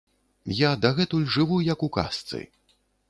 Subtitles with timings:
[0.59, 2.43] Я дагэтуль жыву, як у казцы.